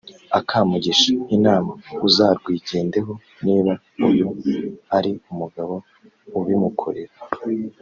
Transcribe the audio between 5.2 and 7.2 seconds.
umugabo ubimukorera